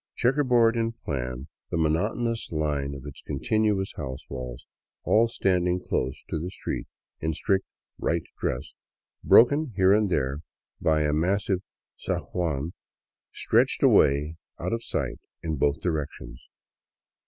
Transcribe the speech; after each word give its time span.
Checkerboard 0.15 0.75
in 0.75 0.93
plan, 0.93 1.47
the 1.69 1.77
monotonous 1.77 2.51
line 2.51 2.95
of 2.95 3.05
its 3.05 3.21
continuous 3.21 3.93
liouse 3.93 4.27
walls, 4.29 4.65
all 5.03 5.27
standing 5.27 5.79
close 5.79 6.23
to 6.27 6.39
the 6.39 6.49
street 6.49 6.87
in 7.19 7.29
a 7.29 7.35
strict" 7.35 7.65
right 8.09 8.23
dress," 8.39 8.73
broken 9.23 9.73
here 9.75 9.93
and 9.93 10.09
there 10.09 10.39
by 10.81 11.03
a 11.03 11.13
massive 11.13 11.61
zaguan, 12.03 12.71
stretched 13.31 13.83
away 13.83 14.37
out 14.59 14.73
of 14.73 14.83
sight 14.83 15.19
in 15.43 15.55
both 15.57 15.79
directions. 15.81 16.47